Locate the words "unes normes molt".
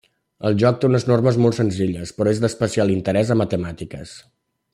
0.91-1.57